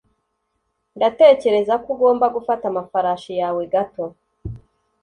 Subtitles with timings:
[0.97, 4.03] Ndatekereza ko ugomba gufata amafarashi yawe gato.